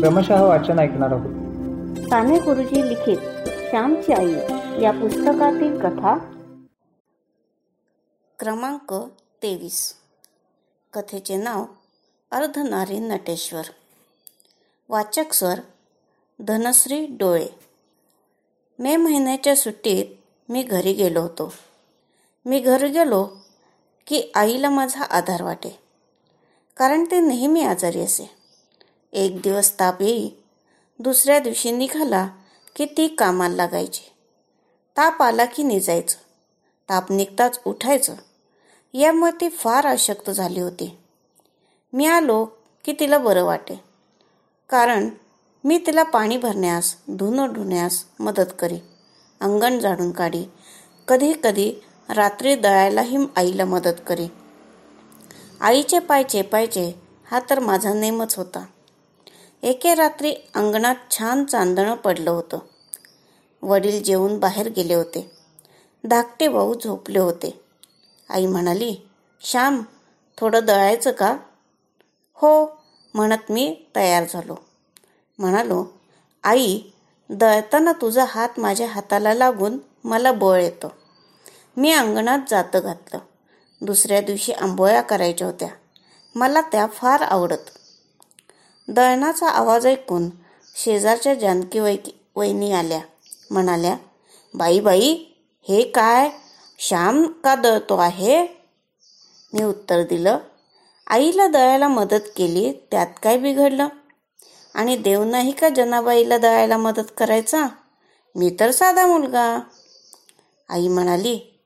क्रमशः 0.00 0.42
वाचन 0.42 0.78
ऐकणार 0.78 1.12
आहोत. 1.12 1.30
साने 2.08 2.38
गुरुजी 2.38 2.88
लिखित 2.88 3.18
श्यामची 3.70 4.12
आई 4.12 4.32
या 4.82 4.90
पुस्तकातील 4.90 5.80
कथा. 5.80 6.18
क्रमांक 8.38 8.94
तेवीस. 9.42 9.94
कथेचे 10.92 11.36
नाव 11.36 11.64
अर्धनारी 12.30 12.98
नटेश्वर. 12.98 13.62
वाचक 14.88 15.32
स्वर 15.32 15.60
धनश्री 16.40 17.06
डोळे. 17.06 17.46
मे 18.78 18.96
महिन्याच्या 18.96 19.56
सुट्टीत 19.56 20.04
मी 20.48 20.62
घरी 20.62 20.92
गेलो 20.92 21.22
होतो. 21.22 21.52
मी 22.46 22.60
घरी 22.60 22.88
गेलो 22.88 23.28
की 24.06 24.32
आईला 24.34 24.70
माझा 24.70 25.04
आधार 25.04 25.42
वाटे. 25.42 25.78
कारण 26.76 27.04
ते 27.04 27.20
नेहमी 27.20 27.62
आजारी 27.62 28.00
असे. 28.00 28.39
एक 29.12 29.40
दिवस 29.40 29.80
ताप 29.80 30.02
येई 30.02 30.30
दुसऱ्या 30.98 31.38
दिवशी 31.38 31.70
निघाला 31.70 32.28
की 32.76 32.84
ती 32.84 33.08
कामाला 33.08 33.54
लागायची. 33.54 34.12
ताप 34.96 35.22
आला 35.22 35.44
की 35.44 35.62
निजायचं. 35.62 36.16
ताप 36.88 37.12
निघताच 37.12 37.60
उठायचं. 37.64 38.14
यामुळे 38.94 39.32
ती 39.40 39.48
फार 39.48 39.86
अशक्त 39.86 40.30
झाली 40.30 40.60
होती. 40.60 40.98
मी 41.92 42.06
आलो 42.06 42.44
की 42.84 42.92
तिला 43.00 43.18
बरं 43.18 43.44
वाटे. 43.44 43.84
कारण 44.68 45.08
मी 45.64 45.82
तिला 45.86 46.02
पाणी 46.02 46.36
भरण्यास 46.36 46.96
धुणं 47.10 47.52
धुण्यास 47.52 48.04
मदत 48.20 48.52
करी. 48.58 48.78
अंगण 49.40 49.78
झाडून 49.78 50.10
काढी. 50.10 50.44
कधी 51.08 51.32
कधी 51.44 51.72
रात्री 52.08 52.56
दळायलाही 52.56 53.16
आईला 53.36 53.64
मदत 53.64 54.00
करी. 54.06 54.26
आईचे 55.60 55.98
पाय 55.98 56.22
चेपायचे 56.22 57.02
हा 57.30 57.40
तर 57.50 57.60
माझा 57.60 57.92
नेमच 57.92 58.36
होता. 58.36 58.66
एके 59.62 59.94
रात्री 59.94 60.34
अंगणात 60.54 60.94
छान 61.10 61.44
चांदणं 61.44 61.94
पडलं 61.94 62.30
होतं. 62.30 62.58
वडील 63.62 64.02
जेवून 64.02 64.38
बाहेर 64.38 64.68
गेले 64.68 64.94
होते. 64.94 65.30
धाकटे 66.04 66.48
भाऊ 66.48 66.74
झोपले 66.84 67.18
होते. 67.18 67.60
आई 68.30 68.46
म्हणाली 68.46 68.96
श्याम 69.40 69.82
थोडं 70.38 70.64
दळायचं 70.64 71.10
का? 71.10 71.36
हो 72.34 72.66
म्हणत 73.14 73.50
मी 73.50 73.86
तयार 73.96 74.24
झालो. 74.30 74.56
म्हणालो 75.38 75.84
आई 76.44 76.80
दळताना 77.30 77.92
तुझा 77.92 78.24
हात 78.28 78.48
माझ्या 78.58 78.88
हाताला 78.88 79.34
लागून 79.34 79.78
मला 80.04 80.32
बळ 80.32 80.60
येतं. 80.62 80.88
मी 81.76 81.92
अंगणात 81.92 82.38
जातं 82.48 82.80
घातलं. 82.82 83.18
दुसऱ्या 83.80 84.20
दिवशी 84.20 84.52
आंबोळ्या 84.52 85.02
करायच्या 85.02 85.46
होत्या. 85.46 85.68
मला 86.34 86.60
त्या 86.60 86.86
फार 86.86 87.20
आवडत. 87.20 87.79
दळणाचा 88.90 89.48
आवाज 89.48 89.86
ऐकून 89.86 90.30
शेजारच्या 90.76 91.34
जानकी 91.34 91.78
वै 91.78 91.96
वहिनी 92.36 92.72
आल्या. 92.72 93.00
म्हणाल्या 93.50 93.96
बाई 94.54 94.80
बाई 94.80 95.24
हे 95.68 95.82
काय? 95.82 96.30
श्याम 96.78 97.26
का 97.26 97.54
दळतो 97.54 97.96
आहे? 97.96 98.46
मी 99.52 99.62
उत्तर 99.62 100.02
दिलं 100.02 100.38
आईला 101.06 101.46
दळायला 101.46 101.88
मदत 101.88 102.30
केली 102.36 102.72
त्यात 102.72 103.06
काय 103.22 103.38
बिघडलं? 103.38 103.88
आणि 104.74 104.96
देव 104.96 105.24
नाही 105.24 105.50
का 105.50 105.68
जनाबाईला 105.68 106.38
दळायला 106.38 106.76
मदत 106.76 107.10
करायचा? 107.18 107.66
मी 108.34 108.56
तर 108.60 108.70
साधा 108.70 109.06
मुलगा. 109.06 109.60
आई 110.68 110.88
म्हणाली 110.88 111.62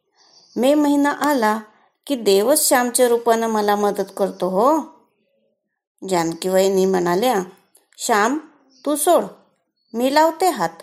मे 0.56 0.74
महिना 0.74 1.10
आला 1.10 1.60
की 2.06 2.14
देवच 2.14 2.68
श्यामच्या 2.68 3.08
रूपानं 3.08 3.46
मला 3.46 3.76
मदत 3.76 4.12
करतो 4.16 4.48
हो. 4.48 4.93
जानकी 6.08 6.48
वहिनी 6.48 6.84
म्हणाल्या 6.86 7.34
श्याम 7.98 8.38
तू 8.86 8.96
सोड. 8.96 9.24
मी 9.94 10.14
लावते 10.14 10.48
हात. 10.48 10.82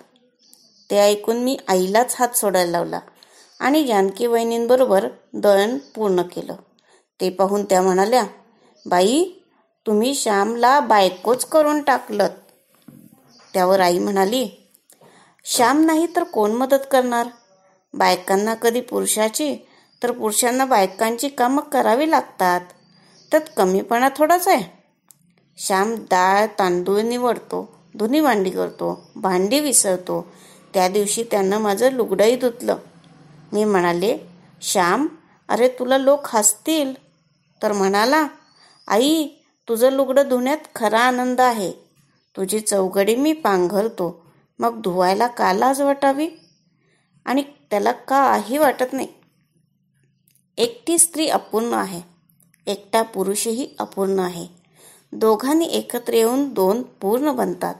ते 0.89 0.97
ऐकून 0.97 1.37
मी 1.37 1.57
आईलाच 1.67 2.15
हात 2.19 2.29
सोडायला 2.29 2.71
लावला 2.71 2.99
आणि 3.59 3.85
जानकी 3.85 4.25
वहिनींबरोबर 4.25 5.07
दळण 5.33 5.77
पूर्ण 5.95 6.21
केलं. 6.21 6.55
ते 7.21 7.29
पाहून 7.29 7.65
त्या 7.65 7.81
म्हणाल्या 7.81 8.23
बाई 8.85 9.25
तुम्ही 9.87 10.13
श्यामला 10.13 10.79
बायकोच 10.79 11.45
करून 11.45 11.81
टाकलं 11.81 12.27
त्यावर 13.53 13.79
आई 13.79 13.99
म्हणाली 13.99 14.49
श्याम 15.45 15.85
नाही 15.85 16.07
तर 16.15 16.23
कोण 16.23 16.51
मदत 16.51 16.85
करणार? 16.91 17.27
बायकांना 17.93 18.53
कधी 18.53 18.81
पुरुषाची 18.81 19.67
तर 20.03 20.11
पुरुषांना 20.11 20.65
बायकांची 20.65 21.29
कामं 21.29 21.61
करावी 21.61 22.11
लागतात. 22.11 22.61
त्यात 23.31 23.41
कमीपणा 23.57 24.09
थोडाच 24.17 24.47
आहे. 24.47 24.80
श्याम 25.65 25.95
डाळ 25.95 26.45
तांदूळ 26.59 27.01
निवडतो 27.01 27.73
धुनी 27.97 28.21
भांडी 28.21 28.49
करतो 28.49 29.11
भांडी 29.15 29.59
विसरतो. 29.59 30.27
त्या 30.73 30.87
दिवशी 30.87 31.23
त्यानं 31.23 31.57
माझं 31.57 31.91
लुगडंही 31.91 32.35
धुतलं. 32.35 32.77
मी 33.53 33.63
म्हणाले 33.63 34.17
श्याम 34.61 35.07
अरे 35.49 35.67
तुला 35.67 35.97
लोक 35.97 36.19
हसतील. 36.23 36.93
तर 37.63 37.71
म्हणाला 37.71 38.27
आई 38.87 39.27
तुझं 39.69 39.89
लुगडं 39.89 40.29
धुण्यात 40.29 40.57
खरा 40.75 40.99
आनंद 40.99 41.41
आहे. 41.41 41.71
तुझी 42.37 42.59
चौघडी 42.59 43.15
मी 43.15 43.33
पांघरतो. 43.33 44.25
मग 44.59 44.81
धुवायला 44.81 45.27
का 45.27 45.53
लाज 45.53 45.81
वाटावी? 45.81 46.29
आणि 47.25 47.43
त्याला 47.69 47.91
काही 47.91 48.57
वाटत 48.57 48.93
नाही. 48.93 49.07
एकटी 50.57 50.97
स्त्री 50.97 51.27
अपूर्ण 51.27 51.73
आहे. 51.73 52.01
एकटा 52.67 53.01
पुरुषही 53.01 53.75
अपूर्ण 53.79 54.19
आहे. 54.19 54.60
दोघांनी 55.13 55.65
एकत्र 55.65 56.13
येऊन 56.13 56.53
दोन 56.53 56.81
पूर्ण 56.83 57.31
बनतात. 57.31 57.75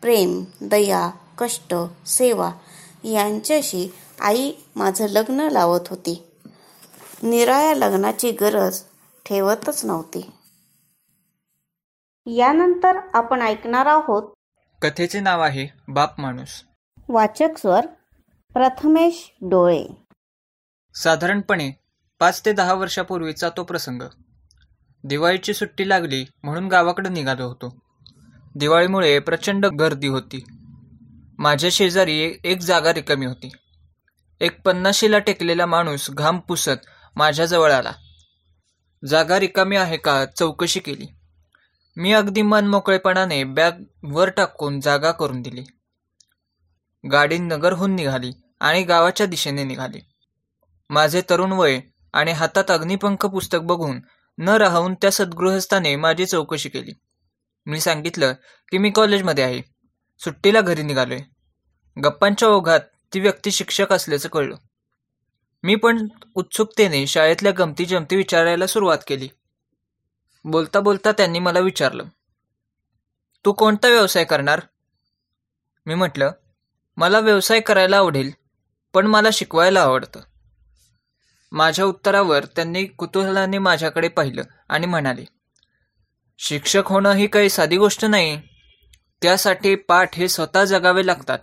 प्रेम 0.00 0.44
दया 0.60 1.10
कष्ट 1.38 1.74
सेवा 2.06 2.52
यांच्याशी 3.04 3.88
आई 4.20 4.52
माझं 4.76 5.06
लग्न 5.06 5.40
लावत 5.40 5.80
होती. 5.90 6.24
निराळ्या 7.22 7.74
लग्नाची 7.74 8.30
गरज 8.30 8.82
ठेवतच 9.26 9.84
नव्हती. 9.84 10.30
यानंतर 12.26 12.96
आपण 13.14 13.42
ऐकणार 13.42 13.86
आहोत 13.86 14.22
कथेचे 14.82 15.20
नाव 15.20 15.40
आहे 15.40 15.68
बाप 15.88 16.20
माणूस. 16.20 16.64
वाचक 17.08 17.58
स्वर 17.58 17.86
प्रथमेश 18.52 19.32
डोळे. 19.42 19.86
साधारणपणे 20.94 21.70
पाच 22.18 22.44
ते 22.44 22.52
दहा 22.52 22.74
वर्षापूर्वीचा 22.74 23.48
तो 23.48 23.64
प्रसंग. 23.64 24.02
दिवाळीची 25.04 25.54
सुट्टी 25.54 25.88
लागली 25.88 26.24
म्हणून 26.42 26.68
गावाकडे 26.68 27.08
निघालो 27.08 27.46
होतो. 27.46 27.78
दिवाळीमुळे 28.54 29.18
प्रचंड 29.18 29.66
गर्दी 29.66 30.06
होती. 30.06 30.44
माझ्या 31.38 31.70
शेजारी 31.72 32.34
एक 32.44 32.60
जागा 32.60 32.92
रिकामी 32.92 33.26
होती. 33.26 33.50
एक 34.40 34.60
पन्नाशीला 34.60 35.18
टेकलेला 35.18 35.66
माणूस 35.66 36.10
घाम 36.10 36.38
पुसत 36.38 36.86
माझ्याजवळ 37.16 37.72
आला. 37.72 37.92
जागा 39.08 39.40
रिकामी 39.40 39.76
आहे 39.76 39.96
का 39.96 40.24
चौकशी 40.24 40.80
केली. 40.80 41.06
मी 41.96 42.12
अगदी 42.12 42.42
मन 42.42 42.66
मोकळेपणाने 42.66 43.44
बॅग 43.44 43.72
वर 44.02 44.28
टाकून 44.28 44.80
जागा 44.80 45.10
करून 45.10 45.42
दिली. 45.42 45.64
गाडी 47.12 47.38
नगरहून 47.38 47.94
निघाली 47.94 48.32
आणि 48.60 48.82
गावाच्या 48.82 49.26
दिशेने 49.26 49.64
निघाली. 49.64 50.00
माझे 50.90 51.22
तरुण 51.30 51.52
वय 51.52 51.80
आणि 52.12 52.32
हातात 52.32 52.70
अग्निपंख 52.70 53.26
पुस्तक 53.26 53.58
बघून 53.62 54.00
न 54.38 54.48
राहून 54.48 54.94
त्या 54.94 55.12
सद्गृहस्थाने 55.12 55.96
माझी 55.96 56.26
चौकशी 56.26 56.68
केली. 56.68 56.92
मी 57.66 57.80
सांगितलं 57.80 58.32
की 58.70 58.78
मी 58.78 58.90
कॉलेजमध्ये 58.90 59.44
आहे. 59.44 59.62
सुट्टीला 60.18 60.60
घरी 60.60 60.82
निघालोय. 60.82 61.20
गप्पांच्या 62.04 62.48
ओघात 62.48 62.80
ती 63.14 63.20
व्यक्ती 63.20 63.50
शिक्षक 63.50 63.92
असल्याचं 63.92 64.28
कळलं. 64.28 64.56
मी 65.62 65.74
पण 65.74 66.08
उत्सुकतेने 66.34 67.06
शाळेतल्या 67.06 67.52
गमती 67.52 67.84
जमती 67.84 68.16
विचारायला 68.16 68.66
सुरुवात 68.66 68.98
केली. 69.06 69.28
बोलता 70.44 70.80
बोलता 70.80 71.12
त्यांनी 71.12 71.38
मला 71.38 71.58
विचारलं 71.58 72.04
तू 73.44 73.52
कोणता 73.52 73.88
व्यवसाय 73.88 74.24
करणार? 74.24 74.60
मी 75.86 75.94
म्हटलं 75.94 76.30
मला 76.96 77.18
व्यवसाय 77.18 77.60
करायला 77.60 77.96
आवडेल 77.96 78.30
पण 78.94 79.06
मला 79.06 79.28
शिकवायला 79.32 79.82
आवडतं. 79.82 80.20
माझ्या 81.54 81.84
उत्तरावर 81.84 82.44
त्यांनी 82.44 82.84
कुतूहलाने 82.84 83.58
माझ्याकडे 83.58 84.08
पाहिलं 84.08 84.42
आणि 84.68 84.86
म्हणाले 84.86 85.24
शिक्षक 86.38 86.82
होणं 86.86 87.12
ही 87.12 87.26
काही 87.26 87.48
साधी 87.48 87.76
गोष्ट 87.76 88.04
नाही. 88.04 88.40
त्यासाठी 89.22 89.74
पाठ 89.74 90.14
हे 90.14 90.28
स्वतः 90.28 90.64
जगावे 90.64 91.06
लागतात 91.06 91.38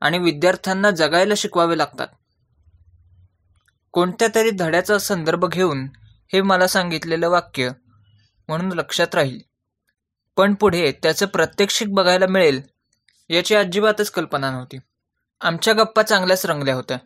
आणि 0.00 0.18
विद्यार्थ्यांना 0.18 0.90
जगायला 0.90 1.34
शिकवावे 1.36 1.78
लागतात. 1.78 2.06
कोणत्या 3.92 4.28
तरी 4.34 4.50
धड्याचा 4.50 4.98
संदर्भ 4.98 5.44
घेऊन 5.46 5.86
हे 6.32 6.42
मला 6.42 6.66
सांगितलेलं 6.66 7.28
वाक्य 7.28 7.70
म्हणून 8.48 8.72
लक्षात 8.72 9.14
राहील. 9.14 9.40
पण 10.36 10.54
पुढे 10.54 10.92
त्याचं 10.92 11.26
प्रत्यक्षिक 11.26 11.94
बघायला 11.94 12.26
मिळेल 12.26 12.62
याची 13.30 13.54
अजिबातच 13.54 14.10
कल्पना 14.10 14.50
नव्हती. 14.50 14.78
आमच्या 15.40 15.74
गप्पा 15.74 16.02
चांगल्याच 16.02 16.46
रंगल्या 16.46 16.74
होत्या. 16.74 16.96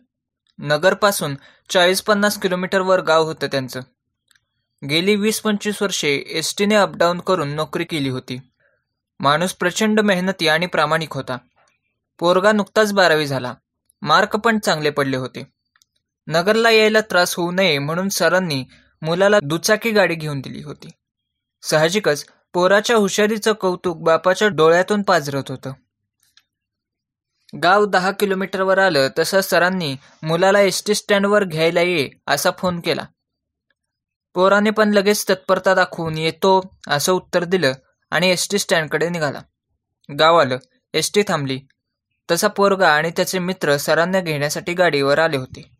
नगरपासून 0.59 1.35
चाळीस 1.69 2.01
पन्नास 2.01 2.39
किलोमीटरवर 2.39 3.01
गाव 3.01 3.23
होतं 3.23 3.47
त्यांचं. 3.47 3.79
गेली 4.89 5.15
वीस 5.15 5.41
पंचवीस 5.41 5.81
वर्षे 5.81 6.23
एस 6.27 6.55
टीने 6.57 6.75
अपडाऊन 6.75 7.19
करून 7.19 7.49
नोकरी 7.49 7.83
केली 7.83 8.09
होती. 8.09 8.39
माणूस 9.19 9.53
प्रचंड 9.53 9.99
मेहनती 9.99 10.47
आणि 10.47 10.65
प्रामाणिक 10.65 11.13
होता. 11.13 11.37
पोरगा 12.19 12.51
नुकताच 12.51 12.93
बारावी 12.93 13.27
झाला. 13.27 13.53
मार्क 14.01 14.35
पण 14.35 14.59
चांगले 14.59 14.89
पडले 14.89 15.17
होते. 15.17 15.47
नगरला 16.27 16.69
यायला 16.69 17.01
त्रास 17.01 17.35
होऊ 17.35 17.51
नये 17.51 17.79
म्हणून 17.79 18.09
सरांनी 18.09 18.65
मुलाला 19.01 19.39
दुचाकी 19.43 19.91
गाडी 19.91 20.15
घेऊन 20.15 20.39
दिली 20.39 20.63
होती. 20.63 20.89
साहजिकच 21.61 22.25
पोराच्या 22.53 22.95
हुशारीचं 22.95 23.53
कौतुक 23.53 23.97
बापाच्या 23.97 24.47
डोळ्यातून 24.47 25.01
पाजरत 25.01 25.43
होतं. 25.49 25.73
गाव 27.63 27.85
दहा 27.85 28.11
किलोमीटरवर 28.11 28.77
आलं 28.77 29.07
तसं 29.19 29.41
सरांनी 29.41 29.95
मुलाला 30.23 30.59
एस 30.61 30.83
टी 30.87 30.95
स्टँडवर 30.95 31.43
घ्यायला 31.43 31.81
ये 31.81 32.09
असा 32.27 32.49
फोन 32.59 32.79
केला. 32.79 33.05
पोराने 34.33 34.69
पण 34.69 34.93
लगेच 34.93 35.29
तत्परता 35.29 35.73
दाखवून 35.73 36.17
येतो 36.17 36.75
असं 36.87 37.13
उत्तर 37.13 37.43
दिलं 37.43 37.73
आणि 38.11 38.29
एस 38.29 38.49
टी 38.51 38.59
स्टँडकडे 38.59 39.09
निघाला. 39.09 39.41
गाव 40.19 40.37
आलं 40.37 40.57
एस 40.93 41.11
टी 41.13 41.21
थांबली. 41.27 41.59
तसा 42.31 42.47
पोरगा 42.47 42.89
आणि 42.89 43.11
त्याचे 43.11 43.39
मित्र 43.39 43.77
सरांना 43.77 44.19
घेण्यासाठी 44.19 44.73
गाडीवर 44.73 45.19
आले 45.19 45.37
होते. 45.37 45.77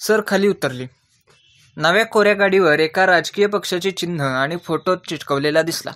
सर 0.00 0.22
खाली 0.26 0.48
उतरली. 0.48 0.86
नव्या 1.76 2.06
कोऱ्या 2.06 2.34
गाडीवर 2.34 2.78
एका 2.78 3.06
राजकीय 3.06 3.46
पक्षाचे 3.46 3.90
चिन्ह 3.90 4.24
आणि 4.24 4.56
फोटो 4.56 4.96
चिटकवलेला 4.96 5.62
दिसला. 5.62 5.92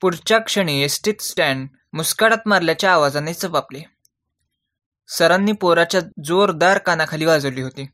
पुढच्या 0.00 0.38
क्षणी 0.38 0.82
एस 0.82 1.00
टी 1.04 1.12
स्टँड 1.20 1.68
मुस्काळात 1.92 2.46
मारल्याच्या 2.46 2.92
आवाजाने 2.92 3.32
चपापले 3.34 3.82
सरांनी 5.08 5.52
पोराच्या 5.52 6.00
जोरदार 6.24 6.78
कानाखाली 6.78 7.24
वाजवली 7.24 7.62
होती. 7.62 7.86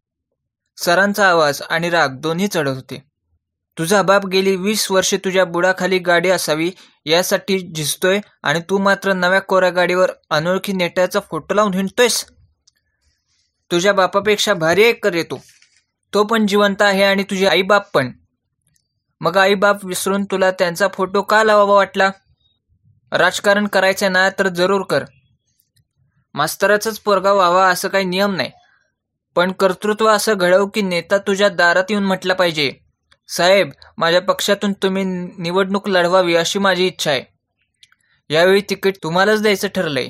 सरांचा 0.78 1.28
आवाज 1.28 1.60
आणि 1.62 1.90
राग 1.90 2.18
दोन्ही 2.20 2.48
चढत 2.48 2.74
होते. 2.74 3.02
तुझा 3.76 4.02
बाप 4.02 4.26
गेली 4.26 4.54
वीस 4.56 4.90
वर्षे 4.90 5.16
तुझ्या 5.16 5.44
बुडाखाली 5.44 5.98
गाडी 5.98 6.30
असावी 6.30 6.70
यासाठी 7.06 7.58
झिजतोय 7.74 8.20
आणि 8.42 8.60
तू 8.70 8.78
मात्र 8.78 9.12
नव्या 9.12 9.40
कोऱ्या 9.40 9.70
गाडीवर 9.70 10.10
अनोळखी 10.30 10.72
नेट्याचा 10.72 11.20
फोटो 11.20 11.54
लावून 11.54 11.74
हिंडतोयस. 11.74 12.24
तुझ्या 13.70 13.92
बापापेक्षा 13.92 14.54
भारी 14.54 14.82
एक 14.82 15.02
कर 15.04 15.14
येतो 15.14 15.40
तो 16.12 16.24
पण 16.24 16.46
जिवंत 16.46 16.82
आहे 16.82 17.02
आणि 17.02 17.22
तुझी 17.22 17.46
आई 17.46 17.62
बाप 17.62 17.90
पण. 17.94 18.12
मग 19.20 19.36
आई 19.36 19.54
बाप 19.54 19.84
विसरून 19.84 20.24
तुला 20.24 20.50
त्यांचा 20.50 20.88
फोटो 20.94 21.22
का 21.22 21.42
लावावा 21.44 21.74
वाटला? 21.74 22.10
राजकारण 23.12 23.66
करायचं 23.66 24.12
ना 24.12 24.30
तर 24.30 24.48
जरूर 24.48 24.82
कर. 24.82 25.04
मास्तराचाच 26.34 26.98
पोरगा 26.98 27.32
व्हावा 27.32 27.68
असं 27.68 27.88
काही 27.88 28.04
नियम 28.04 28.34
नाही. 28.34 28.50
पण 29.34 29.52
कर्तृत्व 29.52 30.08
असं 30.08 30.34
घडव 30.36 30.66
की 30.66 30.82
नेता 30.82 31.18
तुझ्या 31.18 31.48
दारात 31.48 31.84
येऊन 31.90 32.04
म्हटलं 32.04 32.34
पाहिजे. 32.34 32.72
साहेब 33.28 33.70
माझ्या 33.98 34.20
पक्षातून 34.20 34.72
तुम्ही 34.72 35.04
निवडणूक 35.38 35.88
लढवावी 35.88 36.36
अशी 36.36 36.58
माझी 36.58 36.86
इच्छा 36.86 37.10
आहे. 37.10 37.22
यावेळी 38.30 38.60
तिकीट 38.70 38.96
तुम्हालाच 39.02 39.42
द्यायचं 39.42 39.68
ठरलंय. 39.68 40.08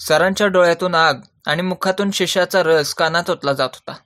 सरांच्या 0.00 0.46
डोळ्यातून 0.46 0.94
आग 0.94 1.20
आणि 1.46 1.62
मुखातून 1.62 2.10
शिशाचा 2.10 2.62
रस 2.62 2.94
कानात 2.94 3.30
ओतला 3.30 3.52
जात 3.52 3.68
होता. 3.74 3.96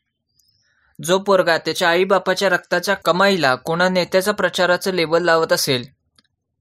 जो 1.04 1.18
पोरगा 1.18 1.58
त्याच्या 1.58 1.90
आईबापाच्या 1.90 2.48
रक्ताच्या 2.48 2.94
कमाईला 2.94 3.54
कोणा 3.54 3.88
नेत्याचा 3.88 4.32
प्रचाराचं 4.32 4.92
लेबल 4.92 5.24
लावत 5.24 5.52
असेल 5.52 5.99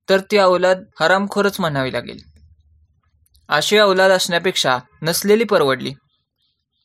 तर 0.10 0.20
ती 0.32 0.38
अवलाद 0.38 0.84
हरामखोरच 1.00 1.60
म्हणावी 1.60 1.94
लागेल. 1.94 2.20
अशी 3.50 3.78
अवलाद 3.78 4.12
असण्यापेक्षा 4.12 4.78
नसलेली 5.02 5.44
परवडली. 5.44 5.94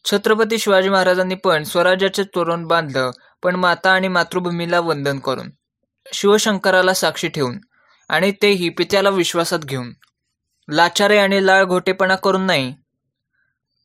छत्रपती 0.04 0.58
शिवाजी 0.58 0.88
महाराजांनी 0.88 1.34
पण 1.34 1.62
स्वराज्याचे 1.64 2.22
तोरण 2.34 2.66
बांधलं 2.66 3.10
पण 3.42 3.56
माता 3.56 3.90
आणि 3.90 4.08
मातृभूमीला 4.08 4.80
वंदन 4.80 5.18
करून 5.18 5.48
शिवशंकराला 6.06 6.94
साक्षी 6.94 7.28
ठेवून 7.28 7.58
आणि 8.10 8.30
तेही 8.42 8.68
पित्याला 8.68 9.10
विश्वासात 9.10 9.58
घेऊन 9.58 9.92
लाचारे 10.68 11.18
आणि 11.18 11.46
लाळ 11.46 11.64
घोटेपणा 11.64 12.16
करून 12.16 12.46
नाही 12.46 12.72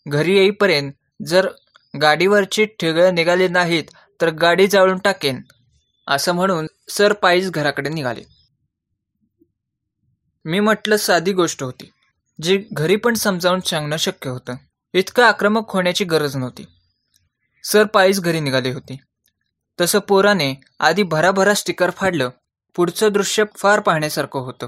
घरी 0.06 0.38
येईपर्यंत 0.38 0.92
जर 1.28 1.48
गाडीवरची 2.02 2.66
ठेगळं 2.80 3.16
निघाली 3.16 3.48
नाहीत 3.48 3.84
तर 4.22 4.30
गाडी 4.30 4.68
जाळून 4.68 4.98
टाकेन 4.98 5.42
असं 6.08 6.36
म्हणून 6.36 6.68
सर 6.90 7.14
पायीच 7.14 7.52
घराकडे 7.52 7.90
निघाले. 7.90 8.22
मी 10.46 10.60
म्हटलं 10.60 10.98
साधी 10.98 11.34
गोष्ट 11.34 11.64
होती 11.64 11.92
जी 12.42 12.64
घरी 12.72 12.96
पण 12.96 13.14
समजावून 13.14 13.60
सांगणं 13.60 13.98
शक्य 13.98 14.30
होतं. 14.30 14.56
इतकं 14.94 15.24
आक्रमक 15.24 15.72
होण्याची 15.72 16.06
गरज 16.06 16.36
नव्हती. 16.36 16.66
सर 17.64 17.84
पायीच 17.84 18.22
घरी 18.22 18.40
निघाले 18.40 18.74
होते. 18.74 19.00
तसं 19.82 20.00
पोराने 20.00 20.56
आधी 20.80 21.04
भराभरा 21.04 21.54
स्टिकर 21.54 21.90
फाडलं 21.90 22.30
पुढचं 22.76 23.12
दृश्य 23.12 23.44
फार 23.58 23.80
पाहण्यासारखं 23.80 24.40
होतं. 24.40 24.68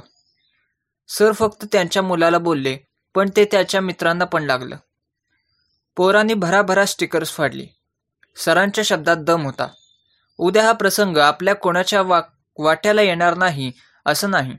सर 1.07 1.31
फक्त 1.31 1.65
त्यांच्या 1.71 2.01
मुलाला 2.01 2.37
बोलले 2.37 2.77
पण 3.15 3.29
ते 3.35 3.45
त्याच्या 3.45 3.81
मित्रांना 3.81 4.25
पण 4.25 4.43
लागलं. 4.43 4.75
पोरांनी 5.95 6.33
भराभरा 6.33 6.85
स्टिकर्स 6.85 7.31
फाडली. 7.31 7.67
सरांच्या 8.35 8.83
शब्दात 8.83 9.17
दम 9.17 9.41
होता. 9.41 9.67
उद्या 10.37 10.63
हा 10.63 10.71
प्रसंग 10.71 11.17
आपल्या 11.17 11.55
कोणाच्या 11.55 12.01
वा 12.01 12.21
वाट्याला 12.59 13.01
येणार 13.01 13.37
नाही 13.37 13.71
असं 14.05 14.31
नाही. 14.31 14.57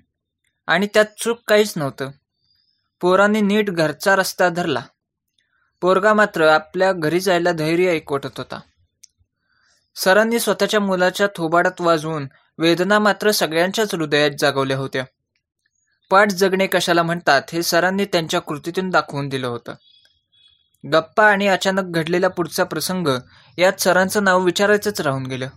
आणि 0.66 0.86
त्यात 0.94 1.04
चूक 1.18 1.38
काहीच 1.48 1.72
नव्हतं. 1.76 2.10
पोरांनी 3.00 3.40
नीट 3.40 3.70
घरचा 3.70 4.16
रस्ता 4.16 4.48
धरला. 4.48 4.80
पोरगा 5.80 6.14
मात्र 6.14 6.48
आपल्या 6.48 6.92
घरी 6.92 7.20
जायला 7.20 7.52
धैर्य 7.52 7.90
ऐकवटत 7.90 8.36
होता. 8.36 8.60
सरांनी 9.96 10.40
स्वतःच्या 10.40 10.80
मुलाच्या 10.80 11.26
थोबाडात 11.36 11.80
वाजवून 11.80 12.26
वेदना 12.58 12.98
मात्र 12.98 13.30
सगळ्यांच्याच 13.30 13.94
हृदयात 13.94 14.30
जागवल्या 14.38 14.78
होत्या. 14.78 15.04
पाठ 16.10 16.30
जगणे 16.30 16.66
कशाला 16.66 17.02
म्हणतात 17.02 17.42
हे 17.52 17.62
सरांनी 17.62 18.04
त्यांच्या 18.04 18.40
कृतीतून 18.40 18.90
दाखवून 18.90 19.28
दिलं 19.28 19.46
होतं. 19.46 19.74
गप्पा 20.92 21.26
आणि 21.26 21.46
अचानक 21.46 21.82
घडलेला 21.84 22.28
पुढचा 22.28 22.64
प्रसंग 22.64 23.08
यात 23.58 23.80
सरांचं 23.80 24.24
नाव 24.24 24.44
विचारायचंच 24.44 25.00
राहून 25.00 25.26
गेलं. 25.26 25.48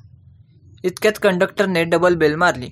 इतक्यात 0.84 1.14
कंडक्टरने 1.24 1.84
डबल 1.84 2.16
बेल 2.16 2.36
मारली. 2.36 2.70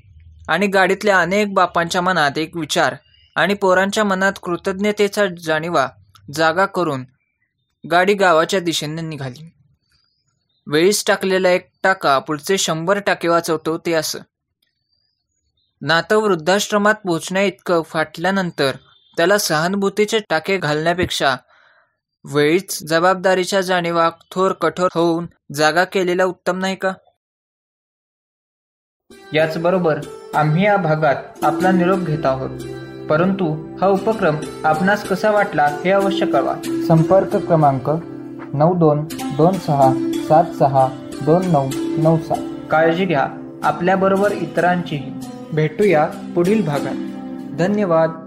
आणि 0.48 0.68
गाडीतल्या 0.68 1.20
अनेक 1.20 1.54
बापांच्या 1.54 2.02
मनात 2.02 2.38
एक 2.38 2.58
विचार 2.58 2.96
आणि 3.36 3.54
पोरांच्या 3.54 4.04
मनात 4.04 4.34
कृतज्ञतेचा 4.44 5.26
जाणीवा 5.44 5.88
जागा 6.34 6.66
करून 6.66 7.06
गाडी 7.92 8.14
गावाच्या 8.14 8.60
दिशेने 8.60 9.02
निघाली. 9.02 9.50
वेळीच 10.68 11.04
टाकलेला 11.08 11.50
एक 11.50 11.70
टाका 11.84 12.20
पुढचे 12.20 12.58
शंभर 12.58 13.00
टाके 13.00 13.28
वाचवतो 13.28 13.78
ते 13.78 13.94
असं. 13.94 14.20
नातं 15.82 16.18
वृद्धाश्रमात 16.18 16.96
पोचण्या 16.96 17.44
इतकं 17.44 17.82
फाटल्यानंतर 17.82 18.76
त्याला 19.18 19.38
सहानुभूतीचे 19.38 20.20
टाके 20.30 20.58
घालण्यापेक्षा 20.58 21.36
वेळीच 22.26 22.84
जबाबदारीच्या 22.84 23.62
जाणीवा 23.62 24.10
थोर 24.32 24.52
कठोर 24.52 24.90
होऊन 24.94 25.28
जागा 25.54 25.84
केलेला 25.84 26.26
उत्तम 26.26 26.60
नाही 26.60 26.76
का? 26.76 26.94
याचबरोबर 29.34 30.00
आम्ही 30.36 30.66
या 30.66 30.78
भागात 30.78 31.16
आपला 31.44 31.72
निरोप 31.72 32.00
घेत 32.00 32.26
आहोत. 32.26 32.50
परंतु 33.10 33.76
हा 33.82 33.88
उपक्रम 33.88 34.36
आपणास 34.64 35.04
कसा 35.04 35.32
वाटला 35.32 35.64
हे 35.64 35.92
अवश्य 35.92 36.26
कळवा. 36.26 36.56
संपर्क 36.88 37.36
क्रमांक 37.36 37.90
नऊ 38.54 38.74
दोन 38.74 39.06
दोन 39.38 39.54
सहा 39.54 40.12
सात 40.28 40.44
सहा 40.60 40.88
दोन 41.26 41.42
नऊ 41.46 41.70
नऊ 41.76 42.18
सात. 42.18 42.38
काळजी 42.72 43.06
घ्या. 43.06 43.28
आपल्याबरोबर 43.64 44.32
इतरांचीही. 44.32 45.14
भेटूया 45.54 46.08
पुढील 46.36 46.66
भागात. 46.66 46.96
धन्यवाद. 47.58 48.23